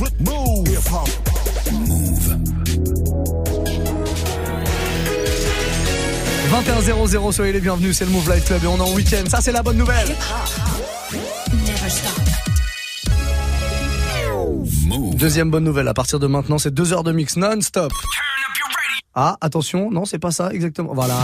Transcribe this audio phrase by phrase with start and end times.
[0.00, 0.66] Move.
[0.66, 1.08] Hip hop.
[1.72, 2.36] Move.
[6.48, 9.24] 21 soyez les bienvenus, c'est le Move Life Club et on est en week-end.
[9.28, 10.08] Ça, c'est la bonne nouvelle.
[15.16, 17.92] Deuxième bonne nouvelle, à partir de maintenant, c'est deux heures de mix non-stop.
[19.14, 20.94] Ah, attention, non, c'est pas ça exactement.
[20.94, 21.16] Voilà.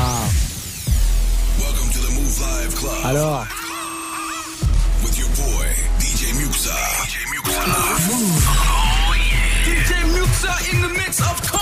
[3.05, 3.47] Alors.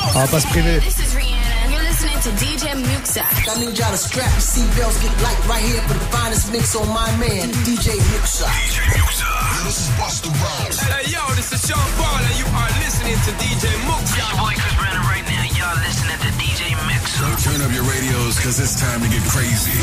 [0.06, 0.80] On va pas se priver.
[0.80, 1.72] This is Rihanna.
[1.72, 3.24] You're listening to DJ Muxa.
[3.24, 6.76] I need y'all to strap your seatbelts, get light right here for the finest mix
[6.76, 8.44] on my man, DJ Muxa.
[8.44, 9.26] DJ Muxa.
[9.64, 10.78] This is Busta Rhymes.
[10.78, 14.20] Hey, yo, this is Sean Paul, and you are listening to DJ Muxa.
[14.20, 15.44] Your boy Chris Brandon right now.
[15.56, 17.04] Y'all listening to DJ Mix.
[17.42, 19.80] Turn up your radios, cause it's time to get crazy.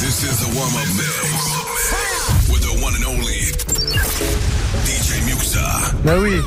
[0.00, 2.48] This is the warm-up mix.
[2.48, 3.52] With the one and only
[4.88, 5.94] DJ Muxa.
[6.04, 6.40] Mais oui,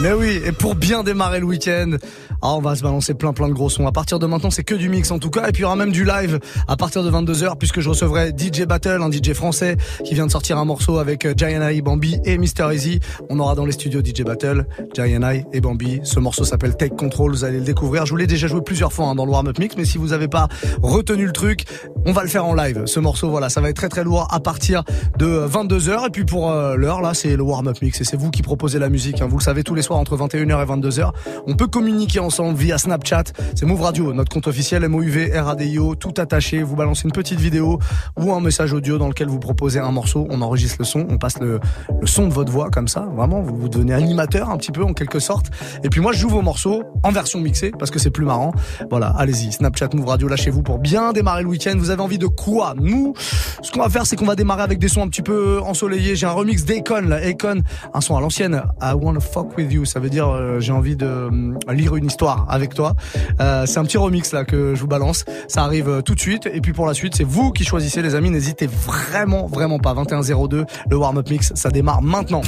[0.00, 1.96] mais oui, et pour bien démarrer le week-end,
[2.42, 3.86] ah, on va se balancer plein plein de gros sons.
[3.86, 5.66] À partir de maintenant, c'est que du mix en tout cas, et puis il y
[5.66, 9.32] aura même du live à partir de 22h, puisque je recevrai DJ Battle, un DJ
[9.32, 13.00] français qui vient de sortir un morceau avec euh, Giant Eye, Bambi et Mister Easy.
[13.28, 16.00] On aura dans les studios DJ Battle, Giant Eye et Bambi.
[16.04, 18.06] Ce morceau s'appelle Take Control, vous allez le découvrir.
[18.06, 20.08] Je vous l'ai déjà joué plusieurs fois hein, dans le warm-up mix, mais si vous
[20.08, 20.48] n'avez pas
[20.82, 21.64] retenu le truc,
[22.06, 22.82] on va le faire en live.
[22.86, 24.84] Ce morceau, voilà, ça va être très très lourd à partir
[25.18, 28.30] de 22h, et puis pour euh, l'heure là, c'est le warm-up mix, et c'est vous
[28.30, 29.20] qui proposez la musique.
[29.20, 29.26] hein.
[29.28, 31.10] Vous le savez tous les soirs entre 21h et 22h.
[31.46, 33.24] On peut communiquer ensemble via Snapchat.
[33.54, 36.62] C'est Move Radio, notre compte officiel MOUV RADIO, tout attaché.
[36.62, 37.78] Vous balancez une petite vidéo
[38.18, 40.26] ou un message audio dans lequel vous proposez un morceau.
[40.28, 41.58] On enregistre le son, on passe le,
[41.98, 43.08] le son de votre voix comme ça.
[43.16, 45.46] Vraiment, vous, vous devenez animateur un petit peu en quelque sorte.
[45.82, 48.52] Et puis moi, je joue vos morceaux en version mixée parce que c'est plus marrant.
[48.90, 51.76] Voilà, allez-y, Snapchat Move Radio, lâchez-vous pour bien démarrer le week-end.
[51.78, 53.14] Vous avez envie de quoi Nous,
[53.62, 56.14] ce qu'on va faire, c'est qu'on va démarrer avec des sons un petit peu ensoleillés.
[56.14, 57.62] J'ai un remix d'Akon, là, Akon,
[57.94, 58.62] un son à l'ancienne.
[58.82, 59.86] I wanna fuck with you.
[59.86, 62.17] Ça veut dire euh, j'ai envie de euh, lire une histoire
[62.48, 62.94] avec toi.
[63.40, 65.24] Euh, c'est un petit remix là que je vous balance.
[65.48, 66.46] Ça arrive euh, tout de suite.
[66.52, 68.30] Et puis pour la suite, c'est vous qui choisissez, les amis.
[68.30, 69.94] N'hésitez vraiment, vraiment pas.
[69.94, 72.42] 2102, le warm-up mix, ça démarre maintenant.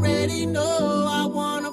[0.00, 1.72] Already know I wanna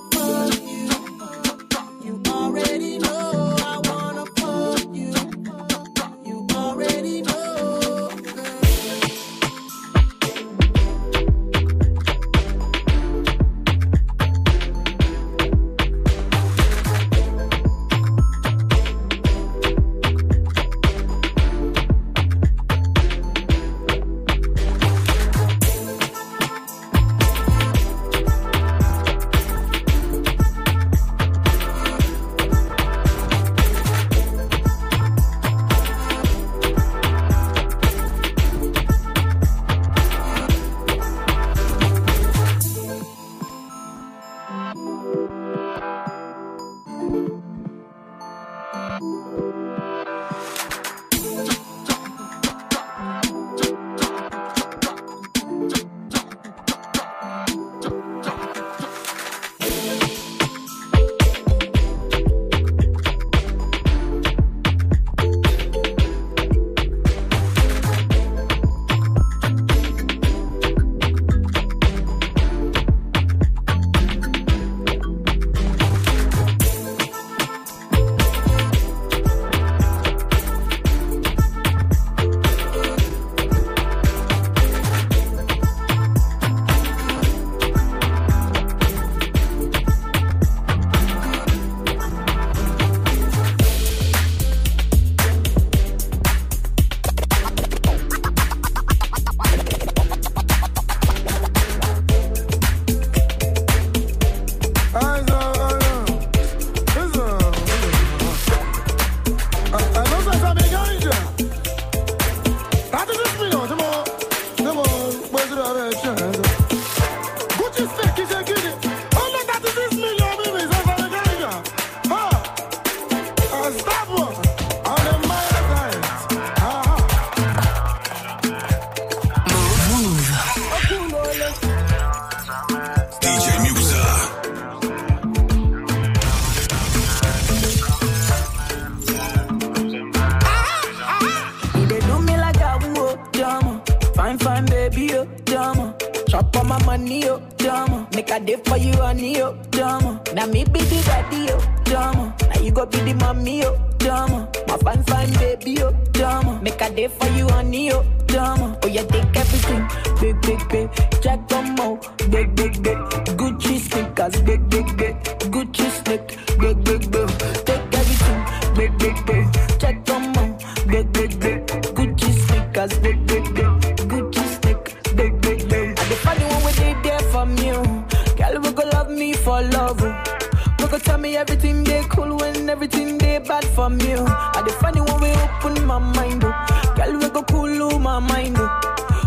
[176.36, 178.06] the funny one we did there from you.
[178.38, 180.02] Girl, we go love me for love.
[180.02, 184.18] We go tell me everything they cool when everything they bad from you.
[184.56, 186.42] And the funny one we open my mind.
[186.42, 188.58] Girl, we go cool my mind.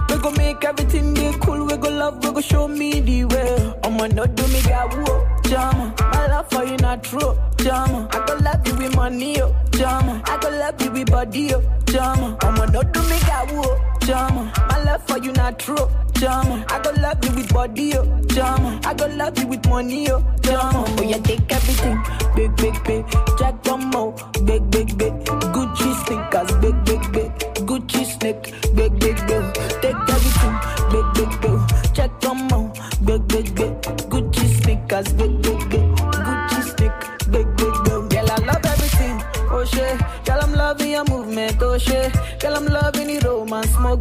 [0.09, 1.65] We go make everything they cool.
[1.67, 2.23] We go love.
[2.25, 3.73] We go show me the way.
[3.85, 5.95] I'ma not do me got whoa, jama.
[6.13, 8.09] My love for you not true, jama.
[8.13, 10.23] I go love you with money, oh, jama.
[10.27, 12.37] I go love you with body, oh, jama.
[12.43, 14.53] I'ma not do me got whoa, jama.
[14.69, 15.89] My love for you not true,
[16.21, 16.65] jama.
[16.69, 18.79] I go love you with body, oh, jama.
[18.85, 20.85] I go love you with money, oh, jama.
[20.87, 21.99] Oh yeah, take everything,
[22.37, 23.05] big, big, big.
[23.39, 24.13] Jack Domo,
[24.45, 25.13] big, big, big.
[25.55, 27.31] Gucci sneakers, big, big, big.
[27.67, 29.45] Gucci snake, big, big, big.
[29.81, 30.57] Take everything,
[30.93, 31.95] big, big, big.
[31.95, 32.71] Jack Domo,
[33.05, 33.73] big, big, big.
[34.13, 35.89] Gucci sneakers, big, big, big.
[36.27, 37.01] Gucci snake,
[37.33, 38.11] big, big, big.
[38.11, 39.99] Girl, I love everything, oh shit.
[40.27, 42.13] Girl, I'm loving your movement, oh shit.
[42.41, 43.97] Girl, I'm loving the romance, more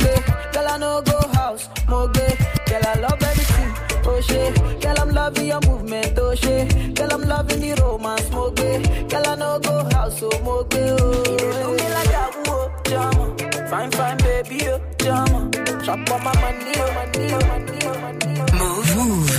[5.49, 6.95] your movement, oh shit.
[6.95, 8.51] Girl, I'm loving the romance, more.
[8.51, 11.23] Girl, I know go house, oh more gay, oh.
[11.29, 13.25] You dey do me like that, oh, drama.
[13.69, 15.49] Fine, fine, baby, oh, drama.
[15.85, 18.59] Chop on my money, oh, money, oh, money, oh, money, oh.
[18.59, 19.29] Move, move.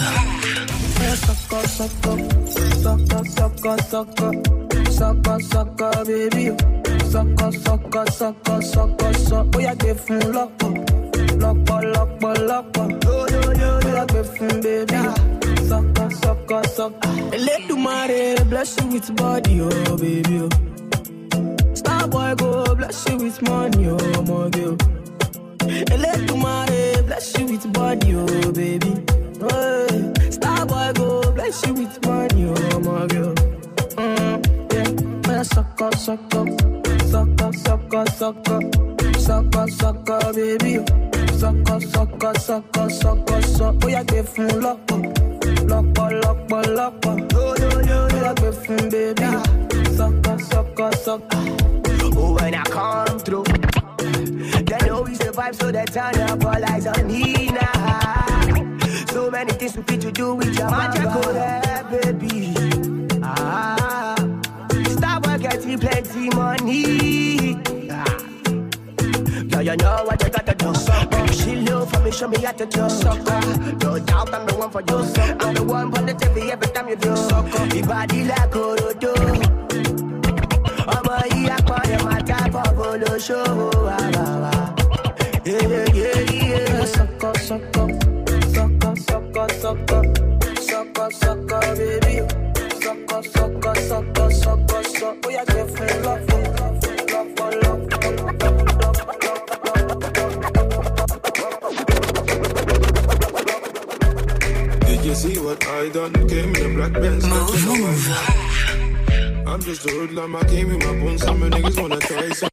[1.20, 2.16] Sucker, sucker,
[2.84, 4.32] sucker, sucker, sucker,
[4.90, 6.50] sucker, sucker, baby.
[6.50, 6.56] Oh.
[7.10, 9.50] Sucker, sucker, sucker, sucker, sucker.
[9.54, 10.72] Oh, yeah, give fun lọ́pọ̀,
[11.42, 12.86] lọ́pọ̀, lọ́pọ̀, lọ́pọ̀.
[13.06, 13.26] Oh,
[13.86, 15.39] yeah, give fun, baby.
[16.22, 17.08] Sucker, sucker, sucker.
[17.36, 20.36] Elédùmarè bless you with body, oh, baby.
[20.42, 20.48] Oh.
[21.74, 24.76] Star boy go bless you with money, oh, my girl.
[25.94, 28.92] Elédùmarè bless you with body, oh, baby.
[29.40, 30.30] Hey.
[30.30, 33.34] Star boy go bless you with money, oh, my girl.
[33.96, 34.36] Mm,
[34.74, 34.90] yeah.
[35.28, 36.44] Man, sucker, sucker,
[37.12, 38.60] sucker, sucker, sucker,
[39.18, 40.74] sucker, sucker, baby.
[41.40, 43.78] Sucker, sucker, sucker, sucker, sucker.
[43.84, 44.98] Oh, yeah, give fun lọ́pọ̀, lọ́pọ̀, lọ́pọ̀, lọ́pọ̀.
[45.00, 45.29] Oh, yeah, give
[48.70, 49.22] fun, baby.
[49.96, 51.56] Sucker, sucker, sucker.
[52.16, 53.44] Oh, when I come through,
[54.68, 58.84] they know we survive, so they turn up all eyes on me now.
[59.12, 62.54] So many things we fit to do with your magical hair, baby.
[63.22, 64.16] Ah,
[64.68, 67.79] Starboy getting plenty money.
[69.52, 69.60] Ah.
[69.60, 70.72] Yeah, you know what you gotta do.
[71.10, 72.88] Baby, she look for me, show me how to do.
[72.88, 73.40] Sucker.
[73.82, 74.98] No doubt I'm the one for you.
[75.40, 77.10] I'm the one for the TV every time you do.
[77.76, 79.14] Your body like a Orodo.
[80.96, 84.52] ọmọ yìí apọ̀lẹ̀ máa jábọ̀ bolóṣòwò àbàwà.
[86.94, 87.88] Sucker, sucker,
[88.54, 90.04] sucker, sucker, sucker,
[90.68, 92.14] sucker, sucker, baby.
[92.82, 95.26] Sucker, sucker, sucker, sucker, sucker.
[95.26, 96.59] Oh, yeah, give me love, love, love,
[105.20, 106.12] see what I done?
[106.28, 107.26] Came in a black Benz.
[107.26, 108.04] Move, move.
[109.46, 110.34] I'm just a hoodlum.
[110.34, 111.22] I came in my bones.
[111.22, 112.48] Some niggas wanna try some.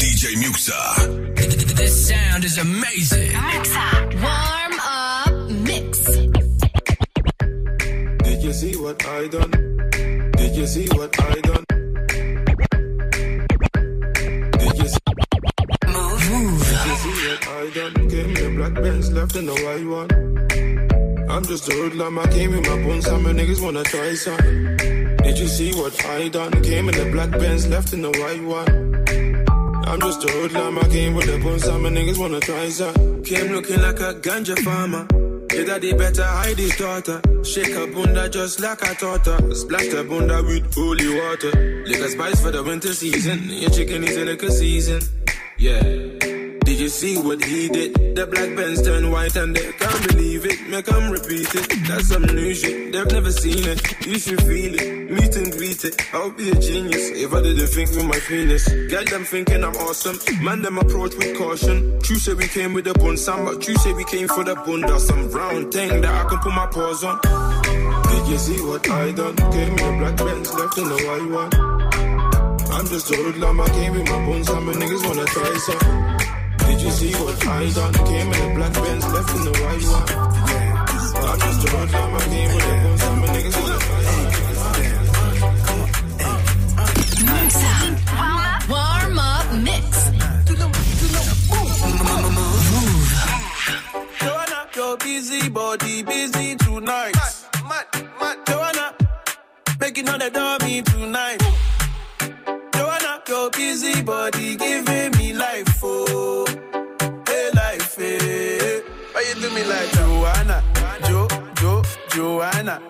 [0.00, 0.78] DJ Muxxa.
[1.76, 3.30] This sound is amazing.
[3.30, 3.86] Muxxa.
[4.24, 5.34] Warm up
[5.68, 5.92] mix.
[8.26, 9.52] Did you see what I done?
[10.38, 11.64] Did you see what I done?
[14.62, 15.04] Did you see,
[15.94, 16.60] Move, move.
[16.70, 17.94] did you see what I done?
[18.10, 21.05] Came in a black Benz, left in the white one.
[21.36, 22.18] I'm just a hoodlum.
[22.18, 23.04] I came with my bones.
[23.04, 24.38] Some niggas wanna try some.
[25.18, 26.50] Did you see what I done?
[26.62, 29.84] Came in the black Benz, left in the white one.
[29.86, 33.22] I'm just a hoodlum, I came with the bones, some niggas wanna try some.
[33.22, 35.06] Came looking like a ganja farmer.
[35.52, 37.20] Your daddy better hide his daughter.
[37.44, 39.54] Shake her bunda just like I taught her.
[39.54, 41.84] Splash bunda with holy water.
[41.84, 43.50] Liquor spice for the winter season.
[43.50, 45.02] Your chicken is a liquor season.
[45.58, 46.15] Yeah.
[46.66, 47.94] Did you see what he did?
[48.16, 50.68] The black Benz turned white and they can't believe it.
[50.68, 51.86] Make them repeat it.
[51.86, 52.92] That's some new shit.
[52.92, 54.04] They've never seen it.
[54.04, 55.08] You should feel it.
[55.08, 55.94] Meet and greet it.
[56.12, 58.68] I'll be a genius if I didn't think with my penis.
[58.90, 60.18] Get them thinking I'm awesome.
[60.42, 62.00] Man, them approach with caution.
[62.00, 64.56] True say we came with the bun, some but true say we came for the
[64.56, 64.98] bunda.
[64.98, 67.20] Some round thing that I can put my paws on.
[68.10, 69.36] Did you see what I done?
[69.36, 71.76] Came the black Benz, left in the white one.
[72.72, 76.15] I'm just a hoodlum, I came with my bones, some niggas wanna try some.
[76.76, 77.94] Did you see what I done?
[77.94, 80.06] Came in black left in the white one.
[80.92, 81.14] Just
[82.12, 83.56] my game with the a niggas.
[88.68, 89.86] Warm up mix.
[94.98, 97.14] Busy body busy tonight.
[98.46, 98.94] Joanna,
[99.80, 101.42] making all the dummy tonight.
[102.74, 106.46] Joanna, your busy body giving me life, oh,
[107.26, 108.82] hey life, hey.
[109.12, 110.62] Why you do me like Joanna,
[111.06, 112.80] Jo, Jo, Joanna?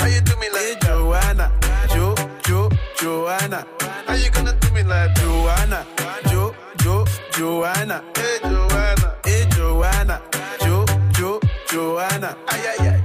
[0.00, 1.52] Why you do me like Joanna,
[1.90, 3.66] Jo, Jo, Joanna?
[4.06, 5.86] How you gonna do me like Joanna,
[6.28, 8.02] Jo, Jo, Joanna?
[8.16, 10.20] Hey Joanna, hey Joanna,
[10.60, 12.36] Jo, Jo, Joanna?
[12.48, 13.02] Ay ay ay.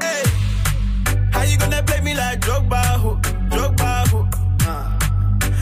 [0.00, 0.22] Hey,
[1.32, 3.16] how you gonna play me like Drogba, ho,
[3.50, 4.28] Drogba, ho?
[4.66, 4.98] Uh.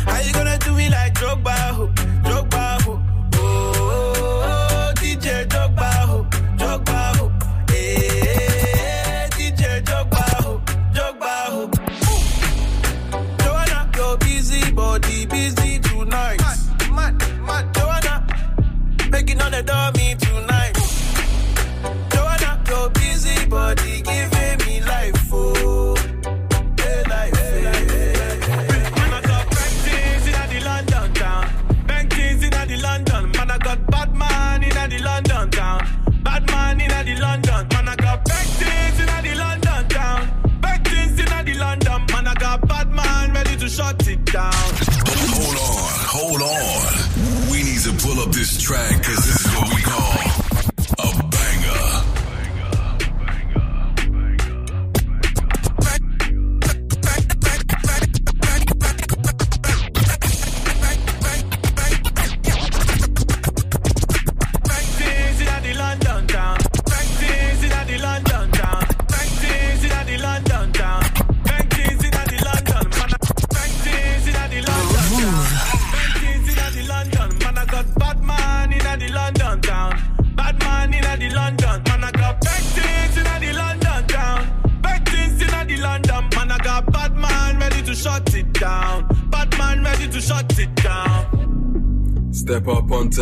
[0.06, 1.86] How you gonna do me like Drogba, ho,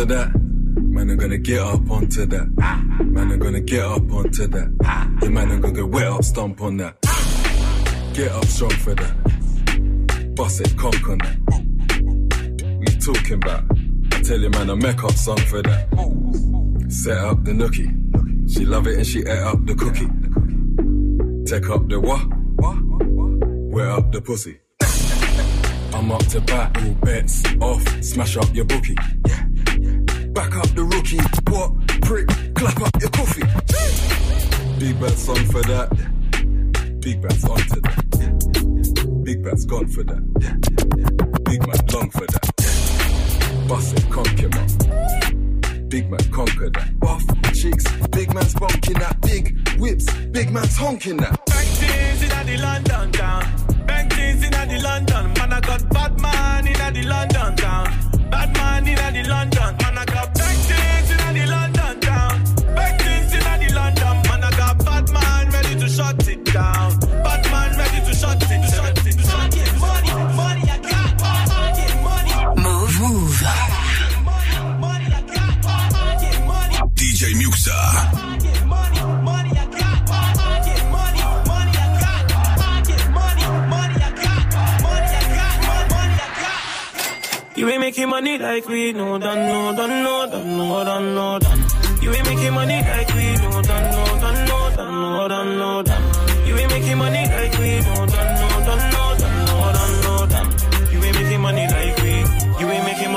[0.03, 0.31] onto that.
[0.81, 2.47] Man, I'm gonna get up onto that.
[3.05, 5.17] Man, I'm gonna get up onto that.
[5.21, 6.99] Yeah, man, I'm gonna get wet up, stomp on that.
[8.13, 10.35] Get up strong for that.
[10.35, 11.37] Bust it, conk on that.
[12.77, 13.63] What you talking about?
[14.11, 15.87] I tell you, man, a make up song for that.
[16.89, 17.91] Set up the nookie.
[18.51, 20.09] She love it and she ate up the cookie.
[21.45, 22.25] Take up the what?
[23.73, 24.59] Wet up the pussy.
[25.93, 28.95] I'm up to bat, all bets off, smash up your bookie.
[30.33, 31.19] Back up the rookie,
[31.51, 31.71] what?
[32.01, 33.43] Prick, clap up your coffee.
[34.79, 35.89] Big bad song for that.
[36.99, 39.23] Big bad's on to that.
[39.23, 40.23] Big bad's gone for that.
[41.45, 42.53] Big man long for that.
[43.67, 44.03] Bust it,
[44.39, 45.89] him up.
[45.89, 46.99] Big man conquer that.
[46.99, 47.23] Buff
[47.53, 49.21] cheeks, big man's bonking that.
[49.21, 51.45] Big whips, big man's honking that.
[51.45, 53.43] Bank things in the London town.
[53.85, 55.33] Bank things in the London.
[55.33, 58.12] Man, I got bad man in the London town.
[58.33, 59.77] Bad man in the London.
[59.77, 62.43] Man, I got bank things in the London town.
[62.73, 64.15] Bank things in the London.
[64.27, 67.12] Man, I got bad man ready to shut it down.
[87.63, 91.39] You ain't making money like we no done, no done, no done, no done, no
[91.39, 91.63] done.
[92.01, 93.12] You ain't making money like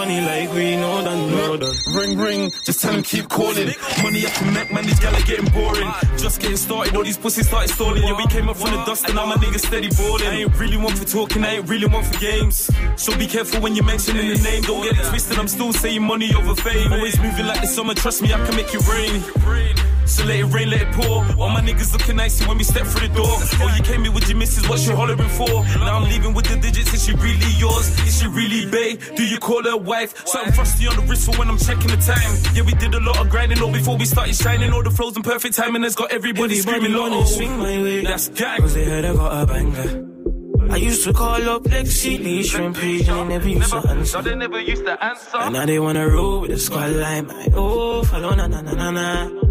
[0.07, 1.75] money like we no done, no done.
[1.93, 3.75] Ring ring, just tell him keep calling.
[4.03, 5.91] Money up can make, man, these gala getting boring.
[6.17, 8.03] Just getting started, all these pussies started stalling.
[8.03, 10.27] Yeah, we came up from the dust and now my niggas steady balling.
[10.27, 12.71] I ain't really one for talking, I ain't really one for games.
[12.97, 14.63] So be careful when you're mentioning the name.
[14.63, 16.93] Don't get it twisted, I'm still saying money over fame.
[16.93, 19.86] Always moving like the summer, trust me, I can make it rain.
[20.07, 21.25] So let it rain, let it pour.
[21.39, 23.27] All my niggas looking nice when we step through the door.
[23.29, 25.65] Oh, you came here with your missus, what you hollering for?
[25.79, 27.89] Now I'm leaving with the digits, is she really yours?
[28.07, 28.97] Is she really bae?
[29.17, 30.27] Do you call her wife?
[30.27, 32.31] Something frosty on the wrist for when I'm checking the time.
[32.55, 34.73] Yeah, we did a lot of grinding, all before we started shining.
[34.73, 37.83] All the flows in perfect timing has got everybody, Everybody screaming wanna oh, swing my
[37.83, 38.03] way.
[38.03, 38.61] That's gang.
[38.61, 40.07] Cause they heard I got a banger.
[40.71, 44.23] I used to call up Lexi Lee Shrimp they never used to answer.
[44.23, 45.37] They never used to answer.
[45.37, 47.29] And now they wanna roll with the squad line.
[47.29, 49.46] Like, oh, follow na na na na na.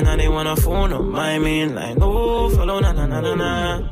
[0.00, 1.98] And now they wanna phone on my main line.
[2.00, 3.90] Oh, follow na na na na na.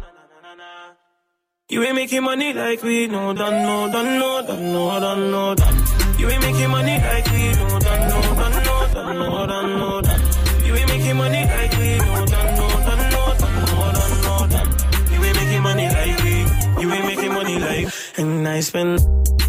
[1.68, 5.54] You ain't making money like we no done no done no done no done no
[5.54, 5.76] done.
[6.18, 10.00] You ain't making money like we no done no done no done no done no
[10.00, 10.22] done.
[10.64, 14.34] You ain't making money like we no done no done no done no done no
[14.48, 14.70] done.
[15.12, 16.34] You ain't making money like we.
[16.82, 17.88] You ain't making money like.
[18.16, 18.98] And I spend.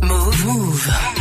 [0.03, 1.18] Move, move.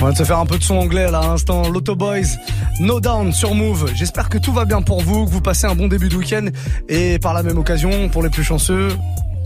[0.00, 1.68] On va se faire un peu de son anglais à l'instant.
[1.68, 2.36] L'Auto Boys,
[2.80, 3.90] No Down sur Move.
[3.94, 6.46] J'espère que tout va bien pour vous, que vous passez un bon début de week-end
[6.88, 8.88] et par la même occasion, pour les plus chanceux,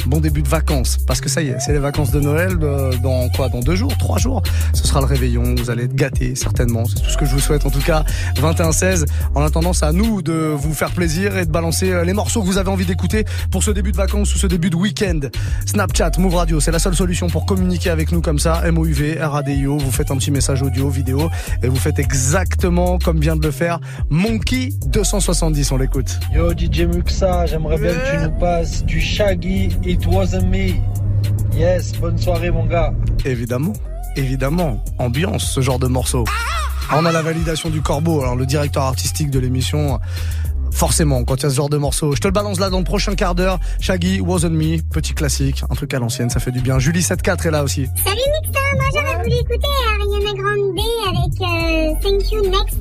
[0.06, 0.98] bon début de vacances.
[1.06, 3.76] Parce que ça y est, c'est les vacances de Noël euh, dans quoi Dans deux
[3.76, 4.42] jours, trois jours.
[4.72, 5.54] Ce sera le réveillon.
[5.56, 6.84] Vous allez être gâtés certainement.
[6.84, 8.04] C'est tout ce que je vous souhaite en tout cas.
[8.36, 9.06] 21-16.
[9.34, 12.42] En attendant, c'est à nous de vous faire plaisir et de balancer euh, les morceaux
[12.42, 15.20] que vous avez envie d'écouter pour ce début de vacances ou ce début de week-end.
[15.66, 18.62] Snapchat, Move Radio, c'est la seule solution pour communiquer avec nous comme ça.
[18.70, 19.78] MOUV, RADIO.
[19.78, 21.30] Vous faites un petit message audio, vidéo
[21.62, 25.72] et vous faites exactement comme vient de le faire Monkey 270.
[25.72, 26.18] On l'écoute.
[26.32, 30.74] Yo DJ Muxa, j'aimerais bien que tu nous passes du Shaggy It Wasn't Me.
[31.56, 32.92] Yes, bonne soirée mon gars.
[33.24, 33.72] Évidemment,
[34.16, 36.24] évidemment, ambiance, ce genre de morceau.
[36.92, 39.98] On a la validation du Corbeau, alors le directeur artistique de l'émission.
[40.72, 42.14] Forcément, quand il y a ce genre de morceau.
[42.14, 43.58] Je te le balance là dans le prochain quart d'heure.
[43.80, 46.78] Shaggy, Wasn't Me, petit classique, un truc à l'ancienne, ça fait du bien.
[46.78, 47.86] Julie 74 est là aussi.
[48.04, 49.68] Salut Mixta, moi j'aurais voulu écouter
[50.00, 52.78] Ariana Grande avec euh, Thank You Next.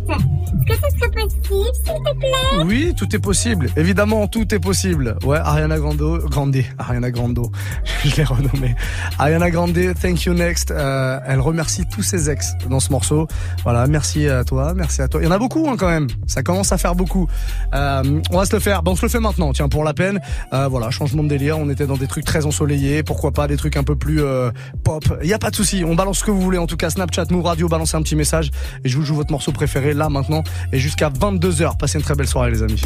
[0.69, 2.65] Est-ce que ce serait possible, s'il te plaît?
[2.65, 3.69] Oui, tout est possible.
[3.77, 5.17] Évidemment, tout est possible.
[5.23, 7.39] Ouais, Ariana Grande, Grande, Ariana Grande,
[8.03, 8.75] je l'ai renommé.
[9.17, 10.71] Ariana Grande, Thank You Next.
[10.71, 13.27] Euh, elle remercie tous ses ex dans ce morceau.
[13.63, 15.21] Voilà, merci à toi, merci à toi.
[15.21, 16.07] Il y en a beaucoup hein, quand même.
[16.27, 17.27] Ça commence à faire beaucoup.
[17.73, 17.86] Euh,
[18.31, 18.83] on va se le faire.
[18.83, 19.53] Bon, on se le fait maintenant.
[19.53, 20.19] Tiens, pour la peine.
[20.53, 21.57] Euh, voilà, changement de délire.
[21.57, 23.03] On était dans des trucs très ensoleillés.
[23.03, 24.51] Pourquoi pas des trucs un peu plus euh,
[24.83, 25.03] pop.
[25.21, 25.83] Il y a pas de souci.
[25.85, 26.57] On balance ce que vous voulez.
[26.57, 28.51] En tout cas, Snapchat, Move Radio, balancez un petit message
[28.83, 32.03] et je vous joue votre morceau préféré là maintenant et jusqu'à 22 h Passez une
[32.03, 32.81] très belle soirée, les amis.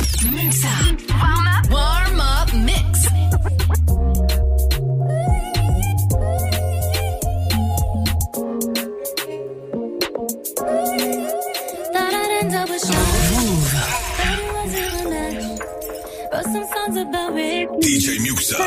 [16.91, 17.69] Songs about Rick.
[17.79, 18.57] DJ Muxa.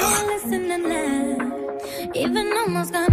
[2.14, 3.12] Even almost got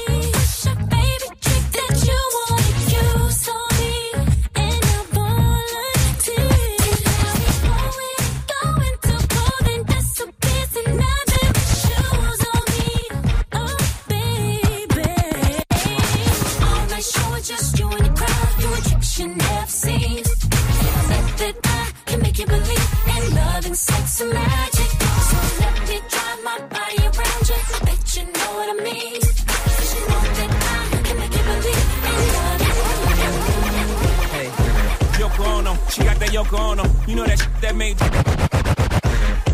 [36.41, 36.83] Yoko Ono.
[37.07, 37.97] You know that shit that made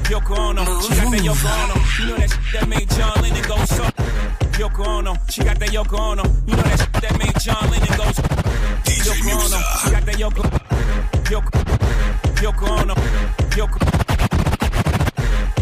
[0.08, 1.76] Yoko Ono, she got that Yoko Ono.
[2.00, 3.84] You know that shit that made John Lennon go so.
[4.56, 6.24] Yoko Ono, she got that Yoko Ono.
[6.48, 8.24] You know that shit that made John Lennon go so.
[9.04, 10.44] Yoko Ono, she got that Yoko.
[11.28, 11.52] Yoko,
[12.40, 12.96] Yoko Ono,
[13.52, 13.80] Yoko.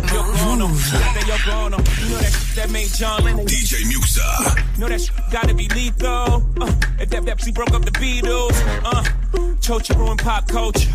[0.06, 1.78] Yoko Ono, she got that Yoko Ono.
[1.78, 3.48] You know that shit that made John Lennon.
[3.48, 4.78] DJ Muxxa.
[4.78, 6.44] Know that shit gotta be lethal.
[6.62, 8.54] Uh, if that Pepsi broke up the Beatles.
[8.86, 10.94] Uh, Chocha ruined pop culture.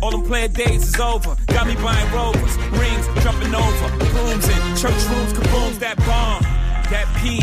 [0.00, 1.36] All them player days is over.
[1.48, 6.40] Got me buying rovers, rings, jumping over, rooms in church rooms, kabooms, that bomb,
[6.88, 7.42] that P.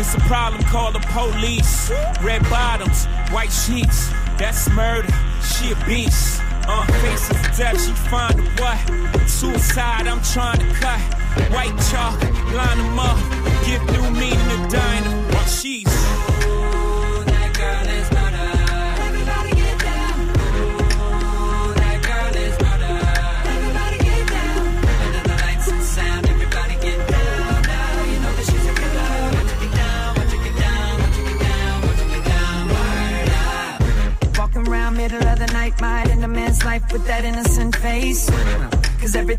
[0.00, 1.92] It's a problem, call the police.
[2.24, 5.14] Red bottoms, white sheets, that's murder.
[5.46, 6.42] She a beast.
[6.66, 9.30] Uh, faces death, she find a what?
[9.30, 11.00] Suicide, I'm trying to cut.
[11.54, 12.20] White chalk,
[12.50, 13.16] line them up.
[13.64, 15.04] Give new meaning to dying.
[15.30, 15.46] What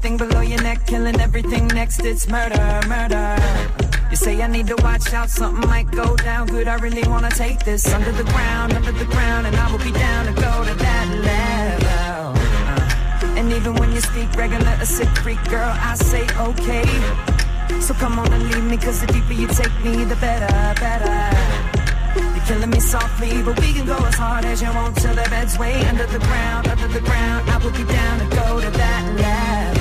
[0.04, 3.38] everything below your neck, killing everything next, it's murder, murder.
[4.10, 6.68] You say I need to watch out, something might go down good.
[6.68, 9.92] I really wanna take this under the ground, under the ground, and I will be
[9.92, 12.34] down to go to that level.
[12.34, 16.90] Uh, and even when you speak regular, a sick freak girl, I say okay.
[17.80, 21.14] So come on and leave me, cause the deeper you take me, the better, better.
[22.16, 25.28] You're killing me softly, but we can go as hard as you want till the
[25.30, 27.48] bed's way under the ground, under the ground.
[27.52, 29.81] I will be down to go to that level.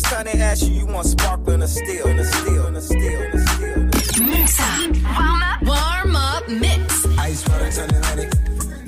[0.00, 2.80] First time they ask you, you want sparkling or still, and a still, and a
[2.80, 4.26] still, and a still.
[4.26, 4.80] Mix up.
[5.16, 5.62] Warm up.
[5.62, 7.06] Warm up mix.
[7.18, 8.30] Ice water turn Atlantic.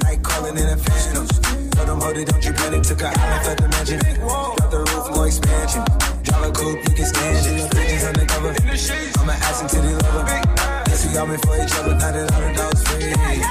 [0.03, 1.27] Night calling in a phantom.
[1.70, 2.83] Tell them, hold it, don't you panic.
[2.83, 3.98] Took an island for the mansion.
[3.98, 5.85] Got the roof, more expansion.
[6.22, 7.70] Drive a coupe, you can stand it.
[7.70, 8.51] Bridges undercover.
[9.20, 10.25] I'm an ass and titty lover.
[10.87, 11.94] Guess we all been for each other.
[11.94, 13.41] Now that all the dogs free.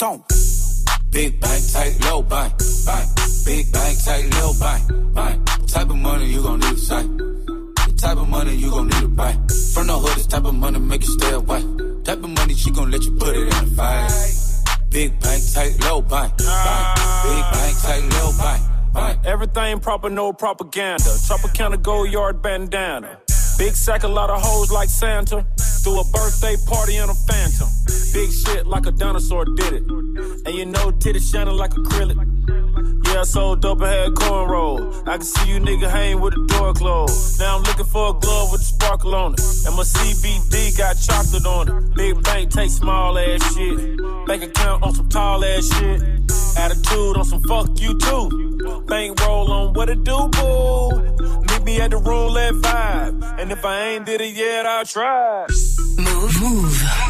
[0.00, 0.22] White.
[1.10, 2.52] Big bank, tight, low bank,
[2.86, 3.08] bank.
[3.44, 5.46] Big bank, tight, low bank, bank.
[5.66, 7.06] Type of money you gon' need to sight.
[7.06, 9.32] The type of money you gon' need to buy.
[9.74, 11.62] From the hood, this type of money make you stay away.
[12.04, 14.90] Type of money she gon' let you put it in the fight.
[14.90, 16.98] Big bank, tight, low bank, bank.
[17.24, 18.62] Big bank, tight, little bank,
[18.94, 19.18] bank.
[19.24, 21.10] Everything proper, no propaganda.
[21.26, 23.18] Tropicana gold yard bandana.
[23.58, 25.44] Big sack, a lot of hoes like Santa.
[25.82, 27.47] Threw a birthday party in a phantom.
[28.18, 29.82] Big shit like a dinosaur did it.
[29.88, 32.18] And you know, titties shining like acrylic.
[33.06, 35.06] Yeah, I sold dope and had cornrow.
[35.06, 37.38] I can see you nigga hang with the door closed.
[37.38, 39.40] Now I'm looking for a glove with a sparkle on it.
[39.66, 41.94] And my CBD got chocolate on it.
[41.94, 43.76] Big bank take small ass shit.
[44.26, 46.02] Bank account on some tall ass shit.
[46.58, 48.82] Attitude on some fuck you too.
[48.88, 51.02] Bank roll on what it do, boo.
[51.50, 53.38] Meet me at the roulette vibe.
[53.38, 55.46] And if I ain't did it yet, I'll try.
[55.96, 56.42] Move.
[56.42, 57.07] Move.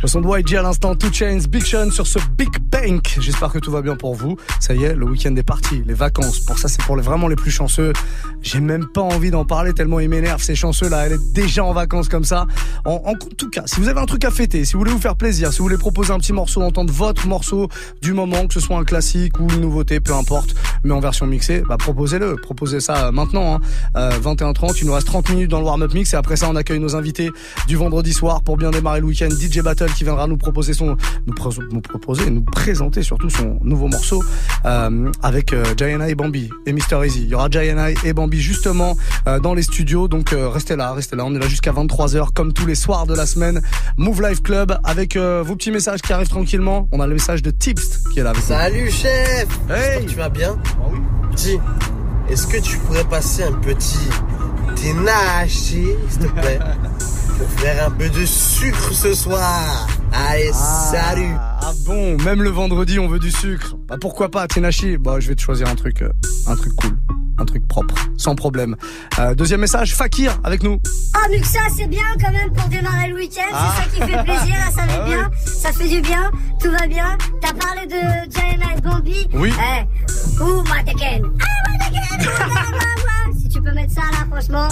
[0.00, 3.18] Le son de YG à l'instant, Two Chains, Big Sean sur ce Big Bank.
[3.18, 4.36] J'espère que tout va bien pour vous.
[4.60, 6.38] Ça y est, le week-end est parti, les vacances.
[6.38, 7.92] Pour ça, c'est pour les, vraiment les plus chanceux.
[8.40, 11.06] J'ai même pas envie d'en parler tellement ils m'énervent, ces chanceux là.
[11.06, 12.46] Elle est déjà en vacances comme ça.
[12.84, 15.00] En, en tout cas, si vous avez un truc à fêter, si vous voulez vous
[15.00, 17.68] faire plaisir, si vous voulez proposer un petit morceau, entendre votre morceau
[18.00, 21.26] du moment, que ce soit un classique ou une nouveauté, peu importe, mais en version
[21.26, 22.36] mixée, bah proposez-le.
[22.36, 23.56] Proposez ça euh, maintenant.
[23.56, 23.60] Hein.
[23.96, 26.54] Euh, 21h30, il nous reste 30 minutes dans le warm-up mix et après ça, on
[26.54, 27.30] accueille nos invités
[27.66, 29.28] du vendredi soir pour bien démarrer le week-end.
[29.28, 30.96] DJ Battle Qui viendra nous proposer son,
[31.26, 34.22] nous, pro- nous proposer, nous présenter surtout son nouveau morceau
[34.64, 37.22] euh, avec euh, Gianna et Bambi et Mister Easy.
[37.24, 38.96] Il y aura Gianna et Bambi justement
[39.26, 41.24] euh, dans les studios, donc euh, restez là, restez là.
[41.24, 43.60] On est là jusqu'à 23h comme tous les soirs de la semaine.
[43.96, 46.88] Move Life Club avec vos petits messages qui arrivent tranquillement.
[46.92, 48.30] On a le message de Tips qui est là.
[48.30, 48.46] Avec nous.
[48.48, 50.98] Salut chef Hey Tu vas bien Ah oui.
[51.34, 51.58] Dis,
[52.28, 54.08] est-ce que tu pourrais passer un petit
[54.76, 56.58] tenaché, s'il te plaît
[57.38, 59.88] Pour faire un peu de sucre ce soir?
[60.12, 61.34] Allez, salut.
[61.38, 63.76] Ah bon, même le vendredi on veut du sucre.
[63.88, 66.10] Bah pourquoi pas, Tenashi Bah je vais te choisir un truc, euh,
[66.46, 66.96] un truc cool,
[67.38, 68.76] un truc propre, sans problème.
[69.18, 70.80] Euh, deuxième message, Fakir avec nous.
[71.14, 73.42] Ah, que ça, c'est bien quand même pour démarrer le week-end.
[73.52, 73.74] Ah.
[73.76, 75.30] C'est ça qui fait plaisir, là, ça va Ah bien.
[75.46, 77.16] Ça fait du bien, tout va bien.
[77.40, 79.28] T'as parlé de Diana et Bambi.
[79.34, 79.52] Oui.
[79.58, 81.22] Eh, ouh, Mateken.
[81.40, 83.30] Ah, Mateken, ah, ah, ah, ah.
[83.40, 84.68] Si tu peux mettre ça là, franchement,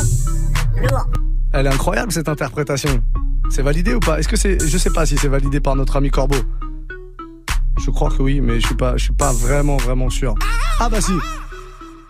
[0.77, 1.07] lourd.
[1.53, 3.03] Elle est incroyable cette interprétation.
[3.51, 4.19] C'est validé ou pas?
[4.19, 6.37] Est-ce que c'est, je sais pas si c'est validé par notre ami Corbeau.
[7.79, 10.35] Je crois que oui, mais je suis pas, je suis pas vraiment vraiment sûr.
[10.81, 11.13] Ah bah si.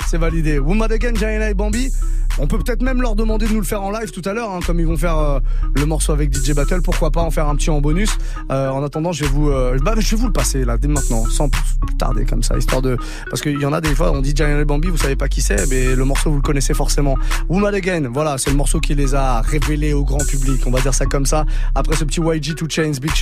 [0.08, 0.60] C'est validé.
[0.60, 1.92] Woman Again, et Bambi.
[2.38, 4.50] On peut peut-être même leur demander de nous le faire en live tout à l'heure,
[4.50, 5.40] hein, comme ils vont faire euh,
[5.74, 6.82] le morceau avec DJ Battle.
[6.82, 8.10] Pourquoi pas en faire un petit en bonus
[8.50, 10.88] Euh, En attendant, je vais vous, euh, bah, je vais vous le passer là dès
[10.88, 11.48] maintenant, sans
[11.98, 12.96] tarder comme ça, histoire de,
[13.30, 15.28] parce qu'il y en a des fois, on dit Gianna et Bambi, vous savez pas
[15.28, 17.16] qui c'est, mais le morceau vous le connaissez forcément.
[17.48, 20.62] Woman Again, voilà, c'est le morceau qui les a révélés au grand public.
[20.66, 21.44] On va dire ça comme ça.
[21.74, 23.12] Après ce petit YG 2 Chains Big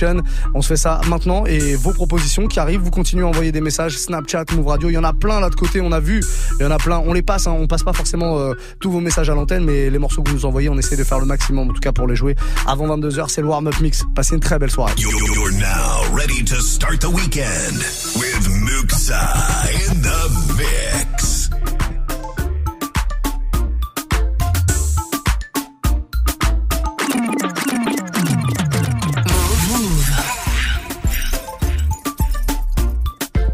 [0.53, 3.61] on se fait ça maintenant et vos propositions qui arrivent, vous continuez à envoyer des
[3.61, 4.89] messages Snapchat, Move Radio.
[4.89, 6.21] Il y en a plein là de côté, on a vu.
[6.59, 6.99] Il y en a plein.
[7.05, 9.89] On les passe, hein, on passe pas forcément euh, tous vos messages à l'antenne, mais
[9.89, 11.93] les morceaux que vous nous envoyez, on essaie de faire le maximum en tout cas
[11.93, 12.35] pour les jouer.
[12.67, 14.03] Avant 22h, c'est le warm-up mix.
[14.15, 14.93] Passez une très belle soirée.
[14.97, 17.77] You're, you're now ready to start the weekend
[18.17, 19.21] with Muxa
[19.89, 21.49] in the mix.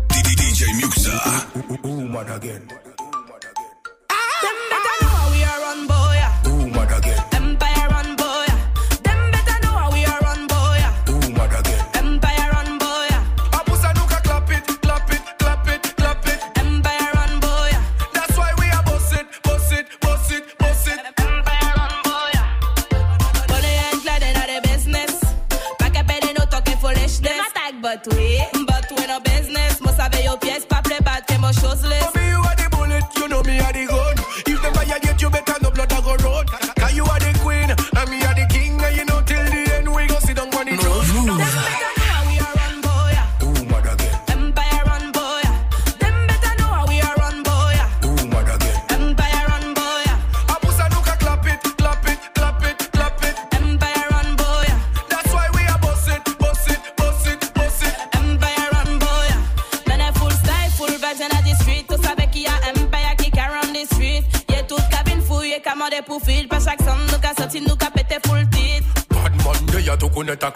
[0.09, 1.85] DJ Muxa.
[1.85, 2.80] Ooh, mad again.
[28.03, 29.79] But we, but we no business.
[29.81, 31.25] Must have your pièce, pas play bad,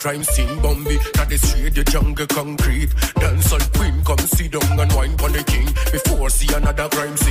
[0.06, 2.94] crime scene Bambi, not the street, the jungle concrete.
[3.16, 5.66] Dance all queen, come sit down and wine for the king.
[5.92, 7.25] Before see another crime scene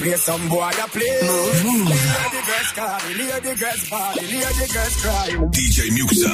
[0.00, 1.16] play some boy I play.
[1.28, 1.64] Move.
[1.64, 1.88] Move.
[2.32, 5.28] The verse cry, lady gets bad, the lady gets cry.
[5.56, 6.32] DJ Muxxa.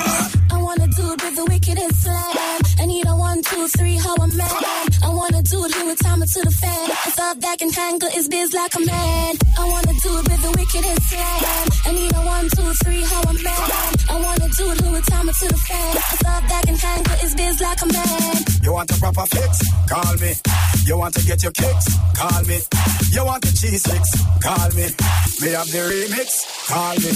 [0.54, 2.60] I wanna do it with the wickedest slam.
[2.78, 4.88] I need a one, two, three, how I'm mad.
[5.02, 6.90] I wanna do it here with time to the fan.
[7.06, 9.34] It's all back and tangle, it's biz like a man.
[9.58, 11.66] I wanna do it with the wickedest slam.
[11.86, 14.05] I need a one, two, three, how I'm mad.
[14.16, 15.94] I wanna do it with time to the fan.
[15.94, 18.36] It's all back and tangle, it's biz like a man.
[18.62, 19.60] You want a proper fix?
[19.90, 20.32] Call me.
[20.86, 21.98] You want to get your kicks?
[22.16, 22.60] Call me.
[23.12, 24.12] You want the cheese sticks?
[24.40, 24.88] Call me.
[25.42, 26.46] Me have the remix?
[26.66, 27.12] Call me.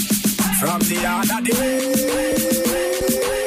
[0.61, 3.40] From the other day.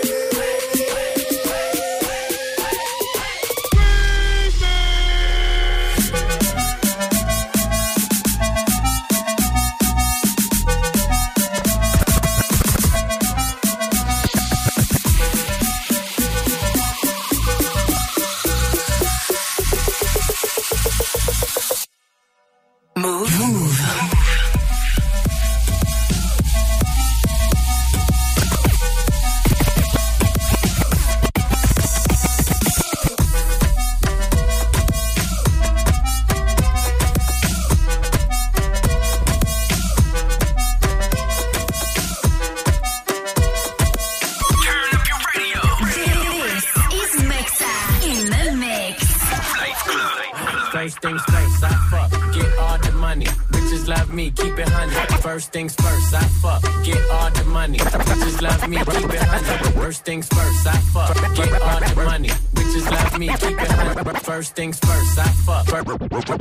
[59.62, 62.28] First things first, I fuck, get all the money.
[62.55, 64.18] Bitches love me, keep it.
[64.22, 65.66] First things first, I fuck.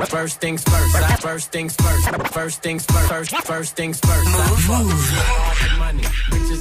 [0.09, 2.09] First things first, I first things first.
[2.33, 4.27] First things first, first, first things first.
[4.27, 4.31] I
[4.67, 6.03] fuck, get all the money.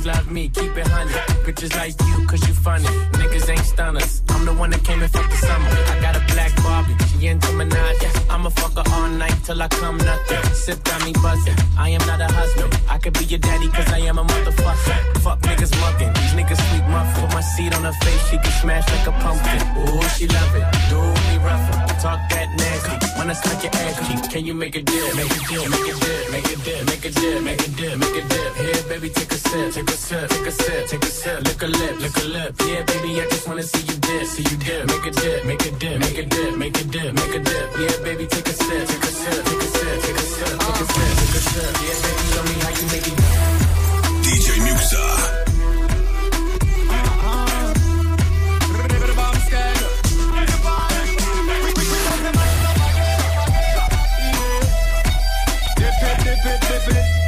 [0.05, 1.13] Love me, keep it honey.
[1.47, 2.87] Bitches like you, cause you funny.
[3.19, 4.23] Niggas ain't stunners.
[4.31, 5.69] I'm the one that came and fucked the summer.
[5.69, 8.03] I got a black Barbie, she into Minaj.
[8.29, 10.43] I'ma fuck her all night till I come nothing.
[10.55, 11.55] Sip got me buzzing.
[11.79, 12.75] I am not a husband.
[12.91, 15.23] I could be your daddy cause I am a motherfucker.
[15.23, 16.13] Fuck niggas mugging.
[16.15, 17.23] These niggas sweet muffin.
[17.23, 19.63] Put my seed on her face, she can smash like a pumpkin.
[19.87, 20.67] Ooh, she love it.
[20.91, 20.99] Do
[21.31, 21.79] me rougher.
[22.03, 23.03] Talk that nasty.
[23.19, 23.93] When I suck your ass
[24.33, 25.15] can you make a deal?
[25.15, 27.99] Make a deal, make a deal, make a deal, make a deal, make a deal,
[27.99, 28.53] make a deal.
[28.55, 31.45] Here, baby, take a sip, take sip, take a sip, take a sip.
[31.45, 32.55] Lick a lip, lick a lip.
[32.67, 34.87] Yeah, baby, I just wanna see you dip, see you dip.
[34.87, 37.69] Make a dip, make a dip, make a dip, make a dip, make a dip.
[37.79, 40.81] Yeah, baby, take a sip, take a sip, take a sip, take a sip, take
[40.81, 41.73] a sip, take a sip.
[41.83, 43.17] Yeah, baby, show me how you make it.
[44.25, 45.05] DJ Muxxa.
[55.77, 57.22] Dip it, dip it, dip it.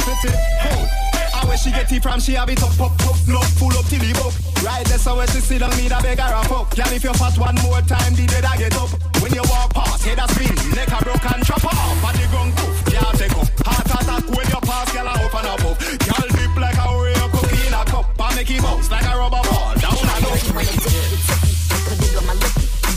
[0.00, 0.36] It.
[0.64, 0.88] Hold.
[1.34, 3.84] I where she get it from, she have it up, up, up, no, full up
[3.86, 4.32] till it up.
[4.64, 6.74] Right there, so where she sit down, me that beg her a fuck.
[6.74, 8.90] Girl, if you fat one more time, the dead I get up.
[9.22, 12.26] When you walk past, head a spin, neck a broke and chop off, and the
[12.32, 13.48] gun poof, can't take up.
[13.64, 15.76] Heart attack when you pass, girl, I and up, up.
[15.80, 19.12] Girl, dip like a Oreo cookie in a cup, and make it bounce like a
[19.16, 20.36] rubber ball, down and up.
[20.36, 21.00] On.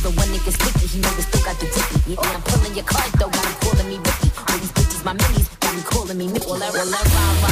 [0.03, 2.11] Even when niggas sticky, he never still got the dicky.
[2.11, 4.02] Yeah, I'm pulling your card though, got him calling me
[6.31, 6.73] me calling me Mickey.
[6.73, 7.42] Well, I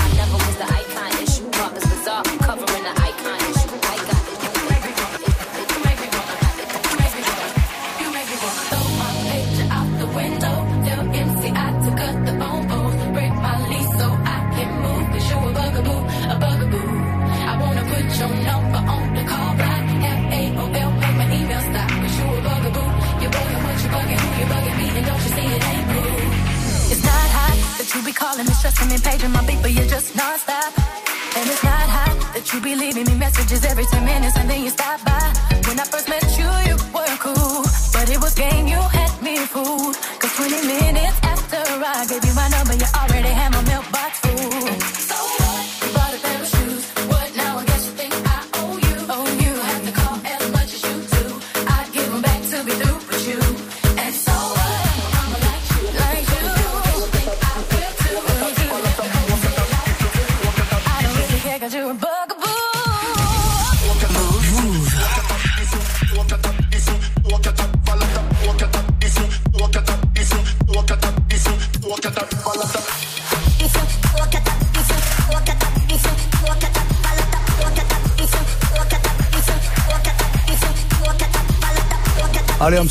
[32.54, 35.20] you be leaving me messages every 10 minutes and then you stop by.
[35.68, 36.31] When I first met you,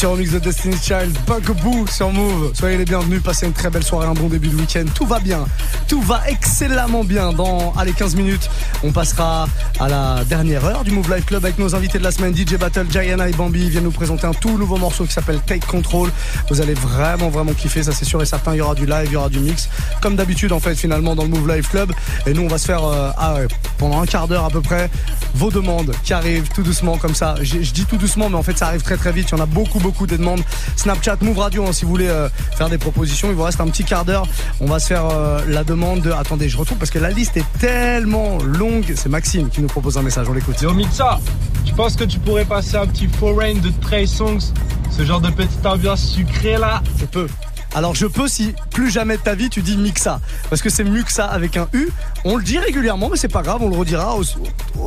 [0.01, 2.53] petit remix de Destiny's Child, Bugaboo sur Move.
[2.55, 4.87] Soyez les bienvenus, passez une très belle soirée, un bon début de week-end.
[4.95, 5.45] Tout va bien,
[5.89, 7.35] tout va excellemment bien.
[7.35, 8.49] Dans allez 15 minutes,
[8.83, 9.47] on passera
[9.79, 12.57] à la dernière heure du Move Life Club avec nos invités de la semaine, DJ
[12.57, 16.11] Battle, Jayana et Bambi viennent nous présenter un tout nouveau morceau qui s'appelle Take Control.
[16.49, 18.55] Vous allez vraiment vraiment kiffer, ça c'est sûr et certain.
[18.55, 19.69] Il y aura du live, il y aura du mix,
[20.01, 21.93] comme d'habitude en fait finalement dans le Move Life Club.
[22.27, 24.63] Et nous on va se faire euh, ah ouais, pendant un quart d'heure à peu
[24.63, 24.89] près
[25.35, 27.35] vos demandes qui arrivent tout doucement comme ça.
[27.43, 29.28] Je je dis tout doucement, mais en fait ça arrive très très vite.
[29.31, 30.43] Il y en a beaucoup beaucoup de demandes.
[30.76, 33.68] Snapchat, Move Radio, hein, si vous voulez euh, faire des propositions, il vous reste un
[33.68, 34.26] petit quart d'heure.
[34.61, 36.01] On va se faire euh, la demande.
[36.03, 36.11] De...
[36.11, 38.93] Attendez, je retrouve parce que la liste est tellement longue.
[38.97, 40.28] C'est Maxime qui nous propose un message.
[40.28, 40.61] On l'écoute.
[40.62, 41.20] Yo Mixa,
[41.64, 44.53] tu penses que tu pourrais passer un petit foreign de Trey Songs
[44.91, 47.28] Ce genre de petite ambiance sucrée là Je peux.
[47.75, 50.85] Alors je peux si plus jamais de ta vie tu dis Mixa parce que c'est
[50.85, 51.89] Muxa avec un U.
[52.25, 54.25] On le dit régulièrement mais c'est pas grave, on le redira au-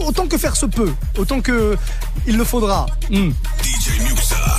[0.05, 1.77] autant que faire se peut, autant que
[2.27, 2.85] il le faudra.
[3.09, 3.31] Hmm.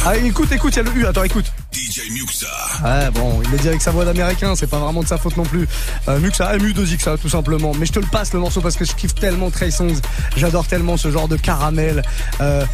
[0.07, 1.07] Ah, écoute, écoute, il y a le U.
[1.07, 1.47] Attends, écoute.
[1.75, 2.47] DJ Muxa.
[2.85, 5.37] Ouais, bon, il le dit avec sa voix d'américain, c'est pas vraiment de sa faute
[5.37, 5.66] non plus.
[6.09, 7.72] Euh, Muxa, MU2X, tout simplement.
[7.77, 10.01] Mais je te le passe le morceau parce que je kiffe tellement Trey Songz.
[10.37, 12.03] J'adore tellement ce genre de caramel
[12.41, 12.64] euh,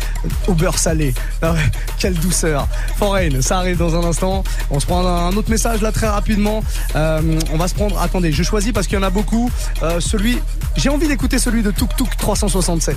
[0.46, 1.14] au beurre salé.
[1.40, 2.68] Ah ouais, quelle douceur.
[2.98, 4.44] Foreign, ça arrive dans un instant.
[4.70, 6.62] On se prend un, autre message là très rapidement.
[6.94, 7.98] Euh, on va se prendre.
[7.98, 9.50] Attendez, je choisis parce qu'il y en a beaucoup.
[9.82, 10.38] Euh, celui,
[10.76, 12.96] j'ai envie d'écouter celui de Tuk Tuk 367.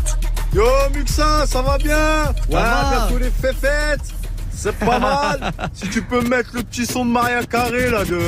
[0.53, 2.25] Yo Muxa, ça va bien?
[2.49, 3.07] Ouais, va.
[3.07, 4.13] bientôt les fêtes
[4.55, 8.19] C'est pas mal Si tu peux mettre le petit son de Maria Carré là de,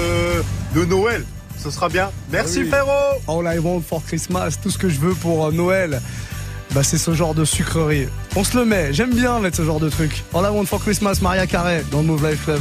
[0.73, 1.23] de Noël,
[1.61, 2.09] ce sera bien.
[2.31, 2.69] Merci Oui.
[2.69, 6.01] frérot All I want for Christmas, tout ce que je veux pour euh, Noël.
[6.71, 8.07] Bah c'est ce genre de sucrerie.
[8.35, 10.23] On se le met, j'aime bien mettre ce genre de truc.
[10.33, 12.59] All I want for Christmas, Maria Carey dans le Move Life Club.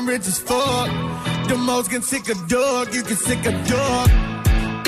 [0.00, 0.88] I'm rich as fuck.
[1.46, 4.08] The most can sick a dog, you can sick a dog.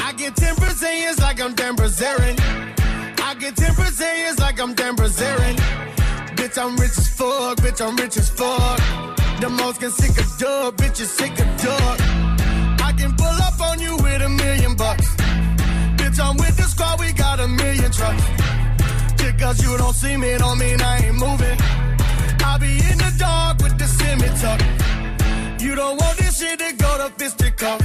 [0.00, 2.36] I get 10 Brazilians like I'm Dan Brazilian.
[3.18, 5.56] I get 10 Brazilians like I'm Dan Brazilian.
[6.38, 8.80] Bitch, I'm rich as fuck, bitch, I'm rich as fuck.
[9.38, 12.00] The most can sick a dog, bitch, you sick a dog.
[12.80, 15.14] I can pull up on you with a million bucks.
[16.00, 18.24] Bitch, I'm with the squad, we got a million trucks.
[19.38, 21.58] Cause you don't see me, don't mean I ain't moving.
[22.44, 24.91] I be in the dark with the semi tuck.
[25.62, 27.78] You don't want this shit to go to fisticuff.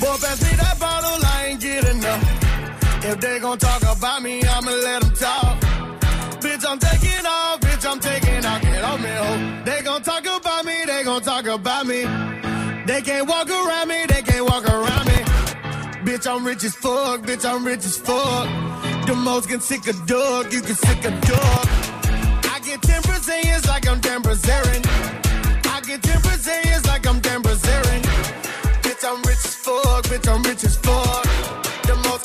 [0.00, 3.04] Boy, pass me that bottle, I ain't get enough.
[3.06, 5.60] If they gon' talk about me, I'ma let them talk.
[6.42, 9.62] Bitch, I'm taking off, bitch, I'm taking off, get off me, ho.
[9.64, 12.02] They gon' talk about me, they gon' talk about me.
[12.84, 15.18] They can't walk around me, they can't walk around me.
[16.04, 18.46] Bitch, I'm rich as fuck, bitch, I'm rich as fuck.
[19.06, 21.73] The most can sick a dog, you can sick a dog.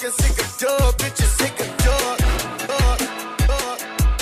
[0.10, 2.18] The sick a dog, bitch, you sick a dog.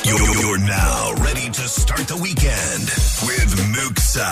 [0.03, 2.83] You're, you're now ready to start the weekend
[3.23, 4.27] with Muxxa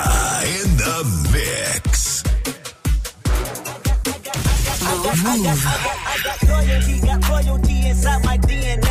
[0.59, 2.23] in the mix.
[5.23, 8.84] I got loyalty, got royalty inside my DNA.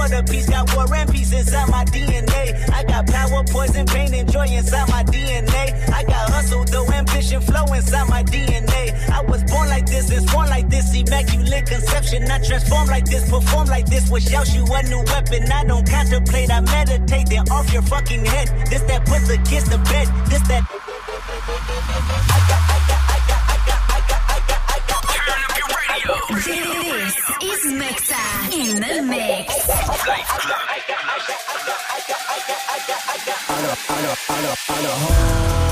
[0.00, 2.56] Quarter piece, got war and peace inside my DNA.
[2.72, 5.76] I got power, poison, pain, and joy inside my DNA.
[5.92, 8.96] I got hustle, though ambition, flow inside my DNA.
[9.10, 12.30] I was born like this and born like this, immaculate conception.
[12.30, 15.52] I transform like this, perform like this, which else you a new weapon.
[15.52, 18.48] I don't contemplate, I meditate, then off your fucking head.
[18.70, 20.08] This that put the kids to bed.
[20.30, 20.64] This that.
[20.64, 20.76] I
[22.48, 25.02] got, I got, I got, I got, I got, I got, I got.
[25.12, 25.68] Turn up your
[26.40, 26.89] This
[27.42, 29.54] is Mixa in the mix.
[34.66, 35.69] Calling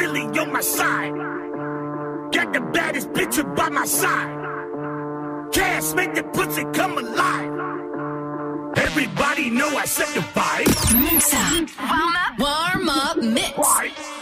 [0.00, 1.12] really on my side.
[2.32, 4.32] Got the baddest picture by my side.
[5.52, 7.52] Cash make the pussy come alive.
[8.76, 10.70] Everybody know I set the vibe.
[11.90, 13.58] Warm up, warm up mix.
[13.58, 14.19] Why?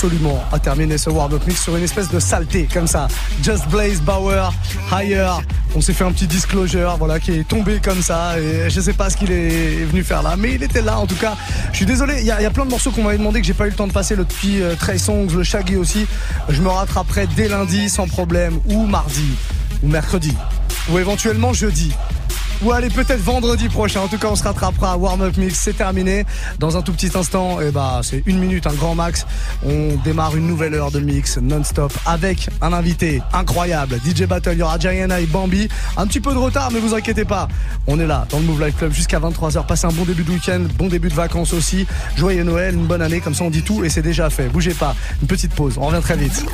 [0.00, 3.06] Absolument à terminer ce warm-up mix sur une espèce de saleté comme ça.
[3.42, 4.50] Just Blaze Bauer,
[4.90, 5.30] Higher.
[5.76, 8.40] On s'est fait un petit disclosure, voilà, qui est tombé comme ça.
[8.40, 11.06] Et je sais pas ce qu'il est venu faire là, mais il était là en
[11.06, 11.36] tout cas.
[11.72, 13.66] Je suis désolé, il y, a plein de morceaux qu'on m'avait demandé que j'ai pas
[13.66, 14.16] eu le temps de passer.
[14.16, 16.06] Le petit euh, Songs, le Shaggy aussi.
[16.48, 19.28] Je me rattraperai dès lundi sans problème, ou mardi,
[19.82, 20.34] ou mercredi,
[20.90, 21.92] ou éventuellement jeudi.
[22.62, 24.00] Ou allez peut-être vendredi prochain.
[24.00, 24.96] En tout cas, on se rattrapera.
[24.96, 26.26] Warm up mix, c'est terminé.
[26.58, 29.26] Dans un tout petit instant, et bah c'est une minute, un grand max.
[29.64, 33.98] On démarre une nouvelle heure de mix non-stop avec un invité incroyable.
[34.04, 35.68] DJ Battle, il y aura Gianna et Bambi.
[35.96, 37.48] Un petit peu de retard, mais vous inquiétez pas.
[37.86, 39.66] On est là dans le Move Life Club jusqu'à 23h.
[39.66, 41.86] Passez un bon début de week-end, bon début de vacances aussi.
[42.16, 43.20] Joyeux Noël, une bonne année.
[43.20, 44.48] Comme ça, on dit tout et c'est déjà fait.
[44.48, 44.94] Bougez pas.
[45.22, 45.76] Une petite pause.
[45.78, 46.44] On revient très vite.